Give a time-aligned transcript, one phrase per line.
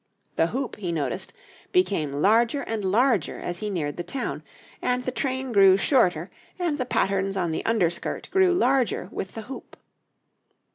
[0.35, 1.31] The hoop, he noticed,
[1.71, 4.41] became larger and larger as he neared the town,
[4.81, 9.35] and the train grew shorter, and the patterns on the under skirt grew larger with
[9.35, 9.77] the hoop.